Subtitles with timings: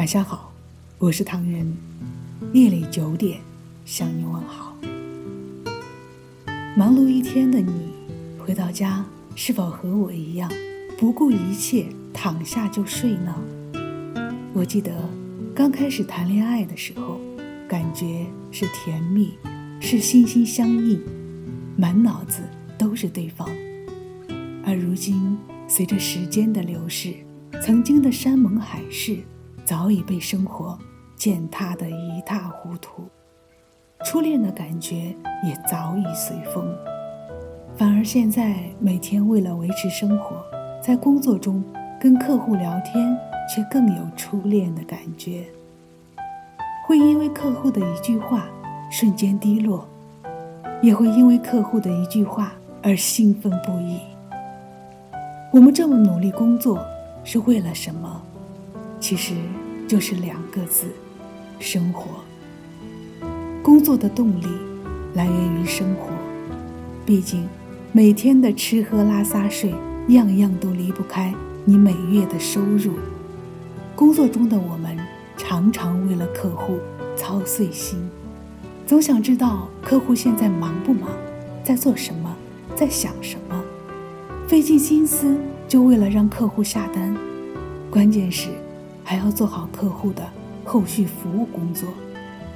[0.00, 0.50] 晚上好，
[0.96, 1.76] 我是唐人。
[2.54, 3.38] 夜里九点
[3.84, 4.74] 向你问好。
[6.74, 7.92] 忙碌一天的你，
[8.38, 9.04] 回到家
[9.36, 10.50] 是否和我一样，
[10.96, 11.84] 不顾一切
[12.14, 13.34] 躺下就睡呢？
[14.54, 14.90] 我记得
[15.54, 17.20] 刚开始谈恋爱的时候，
[17.68, 19.34] 感觉是甜蜜，
[19.82, 20.98] 是心心相印，
[21.76, 22.40] 满脑子
[22.78, 23.46] 都是对方。
[24.64, 25.36] 而如今，
[25.68, 27.12] 随着时间的流逝，
[27.62, 29.18] 曾经的山盟海誓。
[29.70, 30.76] 早已被生活
[31.14, 33.04] 践踏得一塌糊涂，
[34.04, 36.76] 初恋的感觉也早已随风，
[37.76, 40.44] 反而现在每天为了维持生活，
[40.82, 41.62] 在工作中
[42.00, 43.16] 跟客户聊天，
[43.48, 45.44] 却更有初恋的感觉。
[46.88, 48.48] 会因为客户的一句话
[48.90, 49.86] 瞬间低落，
[50.82, 54.00] 也会因为客户的一句话而兴奋不已。
[55.52, 56.84] 我们这么努力工作
[57.22, 58.20] 是为了什么？
[58.98, 59.34] 其实
[59.90, 60.86] 就是两个字：
[61.58, 62.20] 生活。
[63.60, 64.46] 工作的动力
[65.14, 66.12] 来源于生活，
[67.04, 67.48] 毕竟
[67.90, 69.74] 每天的吃喝拉撒睡，
[70.06, 72.92] 样样都离不开你每月的收入。
[73.96, 74.96] 工作中的我们
[75.36, 76.78] 常常为了客户
[77.16, 77.98] 操碎心，
[78.86, 81.10] 总想知道客户现在忙不忙，
[81.64, 82.32] 在做什么，
[82.76, 83.60] 在想什么，
[84.46, 87.12] 费尽心思就为了让客户下单。
[87.90, 88.50] 关键是。
[89.10, 90.22] 还要做好客户的
[90.64, 91.88] 后续服务工作，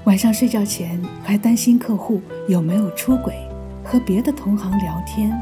[0.04, 3.34] 晚上睡觉前还担心客户有没有出轨，
[3.82, 5.32] 和别的同行聊天，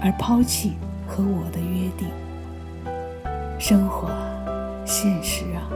[0.00, 2.06] 而抛弃和我的约定。
[3.58, 4.08] 生活，
[4.84, 5.66] 现实啊，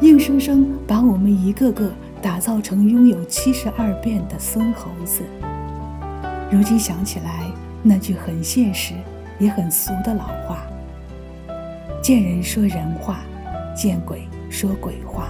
[0.00, 5.22] 硬生生把我们一个个打造成拥有七十二变的孙猴子。
[6.50, 7.44] 如今想起来，
[7.80, 8.92] 那句很现实
[9.38, 10.66] 也很俗的老话：
[12.02, 13.20] 见人说人话。
[13.76, 15.28] 见鬼说鬼话，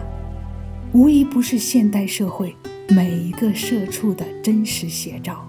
[0.92, 2.54] 无疑不是现代社会
[2.88, 5.44] 每一个社畜的真实写照。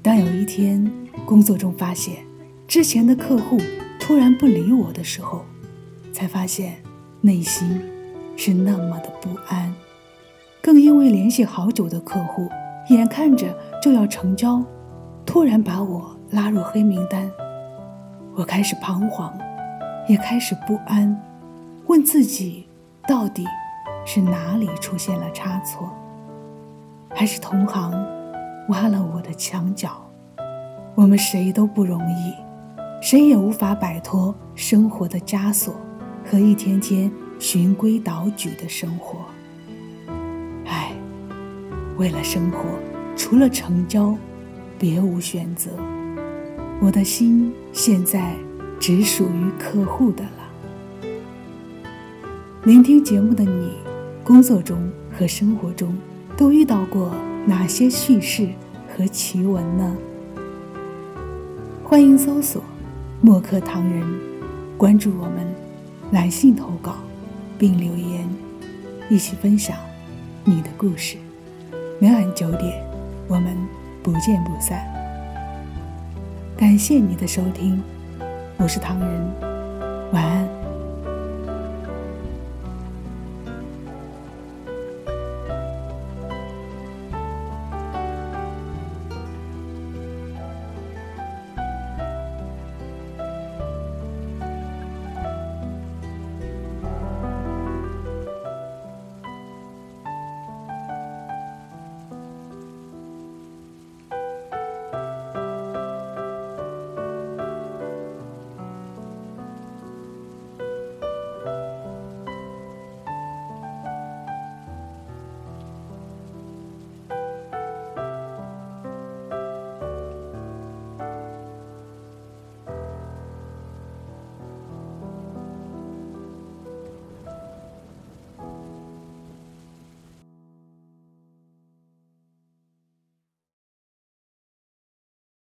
[0.00, 0.90] 当有一天
[1.26, 2.16] 工作中发现
[2.66, 3.58] 之前的客户
[4.00, 5.44] 突然不理我的时候，
[6.10, 6.76] 才发现
[7.20, 7.78] 内心
[8.34, 9.70] 是那么的不安。
[10.62, 12.48] 更因为联系好久的客户
[12.88, 14.64] 眼看着就要成交，
[15.26, 17.30] 突然把我拉入黑名单，
[18.34, 19.36] 我开始彷徨，
[20.08, 21.14] 也开始不安。
[21.88, 22.68] 问自己，
[23.08, 23.46] 到底
[24.04, 25.90] 是哪里出现了差错，
[27.14, 27.92] 还是同行
[28.68, 29.90] 挖了我的墙角？
[30.94, 32.34] 我们谁都不容易，
[33.00, 35.74] 谁也无法摆脱生活的枷锁
[36.30, 39.20] 和一天天循规蹈矩的生活。
[40.66, 40.92] 唉，
[41.96, 42.58] 为了生活，
[43.16, 44.14] 除了成交，
[44.78, 45.70] 别无选择。
[46.82, 48.34] 我的心现在
[48.78, 50.37] 只属于客户的了。
[52.68, 53.72] 聆听节目的你，
[54.22, 54.76] 工作中
[55.10, 55.96] 和生活中
[56.36, 57.10] 都遇到过
[57.46, 58.46] 哪些趣事
[58.94, 59.96] 和奇闻呢？
[61.82, 62.62] 欢迎搜索
[63.24, 64.06] “墨客唐人”，
[64.76, 65.46] 关注我们，
[66.10, 66.96] 来信投稿
[67.58, 68.28] 并留言，
[69.08, 69.74] 一起分享
[70.44, 71.16] 你的故事。
[71.98, 72.84] 每晚九点，
[73.28, 73.56] 我们
[74.02, 74.86] 不见不散。
[76.54, 77.82] 感谢你的收听，
[78.58, 79.32] 我是唐人，
[80.12, 80.47] 晚安。